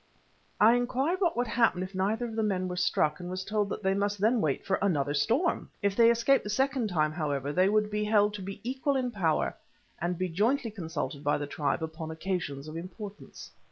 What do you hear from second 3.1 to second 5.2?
and was told that they must then wait for another